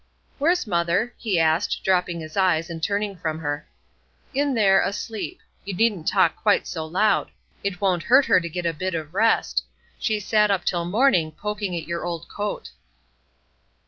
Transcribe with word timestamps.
"Where's 0.39 0.65
mother?" 0.65 1.13
he 1.15 1.37
asked, 1.39 1.81
dropping 1.83 2.21
his 2.21 2.35
eyes, 2.35 2.71
and 2.71 2.81
turning 2.81 3.15
from 3.15 3.37
her. 3.37 3.69
"In 4.33 4.55
there, 4.55 4.81
asleep. 4.81 5.41
You 5.63 5.75
needn't 5.75 6.07
talk 6.07 6.35
quite 6.41 6.65
so 6.65 6.87
loud; 6.87 7.29
it 7.63 7.79
won't 7.79 8.01
hurt 8.01 8.25
her 8.25 8.39
to 8.39 8.49
get 8.49 8.65
a 8.65 8.73
bit 8.73 8.95
of 8.95 9.13
rest. 9.13 9.63
She 9.99 10.19
sat 10.19 10.49
up 10.49 10.65
till 10.65 10.85
morning, 10.85 11.31
poking 11.31 11.75
at 11.77 11.87
your 11.87 12.03
old 12.03 12.27
coat." 12.29 12.71